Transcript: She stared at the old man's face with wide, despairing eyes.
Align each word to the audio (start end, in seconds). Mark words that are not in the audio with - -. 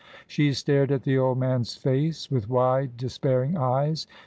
She 0.25 0.51
stared 0.55 0.91
at 0.91 1.03
the 1.03 1.19
old 1.19 1.37
man's 1.37 1.75
face 1.75 2.31
with 2.31 2.49
wide, 2.49 2.97
despairing 2.97 3.55
eyes. 3.55 4.07